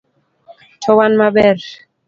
To 0.85 0.91
wan 1.01 1.13
maber 1.21 1.57